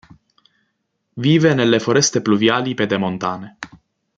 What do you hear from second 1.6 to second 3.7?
foreste pluviali pedemontane.